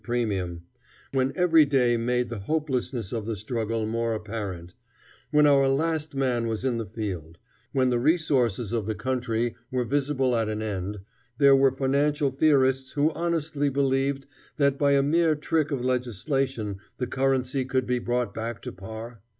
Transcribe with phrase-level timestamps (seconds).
[0.03, 0.63] premium;
[1.11, 4.73] when every day made the hopelessness of the struggle more apparent;
[5.29, 7.37] when our last man was in the field;
[7.71, 10.97] when the resources of the country were visibly at an end,
[11.37, 14.25] there were financial theorists who honestly believed
[14.57, 19.21] that by a mere trick of legislation the currency could be brought back to par?